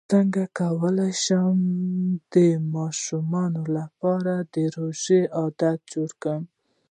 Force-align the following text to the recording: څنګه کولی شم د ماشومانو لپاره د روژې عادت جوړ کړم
څنګه 0.11 0.43
کولی 0.59 1.11
شم 1.23 1.57
د 2.33 2.35
ماشومانو 2.75 3.63
لپاره 3.77 4.33
د 4.53 4.55
روژې 4.75 5.21
عادت 5.39 5.79
جوړ 5.93 6.09
کړم 6.21 6.43